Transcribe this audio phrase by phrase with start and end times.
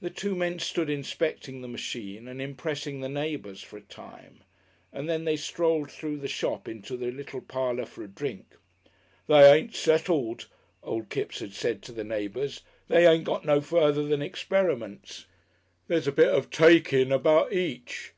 [0.00, 4.42] The two men stood inspecting the machine and impressing the neighbours for a time,
[4.92, 8.56] and then they strolled through the shop into the little parlour for a drink.
[9.28, 10.48] "They ain't settled,"
[10.82, 12.62] old Kipps had said to the neighbours.
[12.88, 15.26] "They ain't got no further than experiments.
[15.86, 18.14] There's a bit of take in about each.